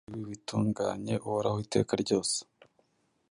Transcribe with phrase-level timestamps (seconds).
[0.03, 2.37] ari yo murinzi w’ibitunganye uhoraho iteka ryose.